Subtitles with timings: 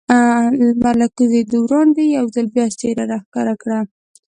[0.67, 3.83] لمر له کوزېدو وړاندې یو ځل بیا څېره را ښکاره کړل.